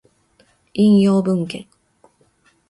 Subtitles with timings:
[0.73, 1.67] 引用文献